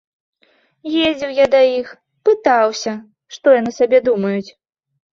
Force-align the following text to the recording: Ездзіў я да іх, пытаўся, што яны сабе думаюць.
Ездзіў 1.09 1.35
я 1.43 1.47
да 1.57 1.61
іх, 1.77 1.93
пытаўся, 2.31 2.91
што 3.39 3.57
яны 3.61 3.71
сабе 3.81 4.05
думаюць. 4.11 4.51